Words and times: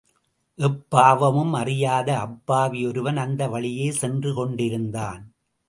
எப்பாவமும் 0.59 1.51
அறியாத 1.51 2.17
அப்பாவி 2.19 2.85
ஒருவன் 2.85 3.17
அந்த 3.17 3.47
வழியே 3.47 3.91
சென்று 3.91 4.33
கொண்டிருந்தான். 4.33 5.21